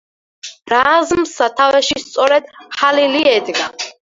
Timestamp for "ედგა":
3.37-3.71